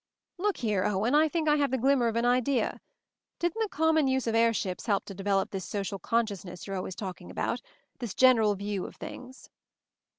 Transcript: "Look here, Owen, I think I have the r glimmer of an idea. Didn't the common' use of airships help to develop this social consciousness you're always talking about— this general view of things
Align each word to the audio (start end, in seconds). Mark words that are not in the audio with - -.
"Look 0.39 0.57
here, 0.57 0.83
Owen, 0.83 1.13
I 1.13 1.29
think 1.29 1.47
I 1.47 1.57
have 1.57 1.69
the 1.69 1.77
r 1.77 1.81
glimmer 1.81 2.07
of 2.07 2.15
an 2.15 2.25
idea. 2.25 2.81
Didn't 3.37 3.61
the 3.61 3.69
common' 3.69 4.07
use 4.07 4.25
of 4.25 4.33
airships 4.33 4.87
help 4.87 5.05
to 5.05 5.13
develop 5.13 5.51
this 5.51 5.63
social 5.63 5.99
consciousness 5.99 6.65
you're 6.65 6.75
always 6.75 6.95
talking 6.95 7.29
about— 7.29 7.61
this 7.99 8.15
general 8.15 8.55
view 8.55 8.87
of 8.87 8.95
things 8.95 9.51